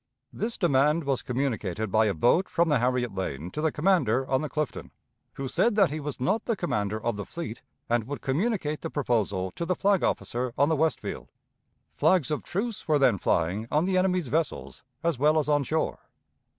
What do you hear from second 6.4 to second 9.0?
the commander of the fleet, and would communicate the